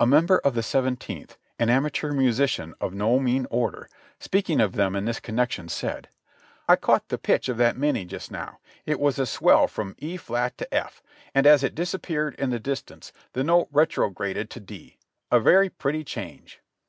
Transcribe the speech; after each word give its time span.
A 0.00 0.04
member 0.06 0.36
of 0.38 0.54
the 0.56 0.64
Seventeenth, 0.64 1.38
an 1.60 1.70
amateur 1.70 2.10
musician 2.10 2.74
of 2.80 2.92
no 2.92 3.20
mean 3.20 3.46
order, 3.50 3.88
speak 4.18 4.50
ing 4.50 4.60
of 4.60 4.72
them 4.72 4.96
in 4.96 5.04
this 5.04 5.20
connection 5.20 5.68
said: 5.68 6.08
"I 6.68 6.74
caught 6.74 7.06
the 7.08 7.18
pitch 7.18 7.48
of 7.48 7.56
that 7.58 7.76
Minie 7.76 8.04
just 8.04 8.32
now; 8.32 8.58
it 8.84 8.98
was 8.98 9.20
a 9.20 9.26
swell 9.26 9.68
from 9.68 9.94
E 9.98 10.16
fiat 10.16 10.58
to 10.58 10.74
F, 10.74 11.04
and 11.36 11.46
as 11.46 11.62
it 11.62 11.76
disappeared 11.76 12.34
in 12.34 12.50
the 12.50 12.58
distance 12.58 13.12
the 13.32 13.44
note 13.44 13.68
retrograded 13.70 14.50
to 14.50 14.58
D, 14.58 14.96
a 15.30 15.38
very 15.38 15.68
pretty 15.70 16.02
change." 16.02 16.58